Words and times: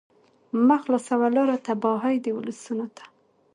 مه 0.67 0.75
خلاصوه 0.83 1.27
لاره 1.35 1.57
تباهۍ 1.65 2.15
د 2.21 2.27
ولسونو 2.37 2.85
ته 2.95 3.03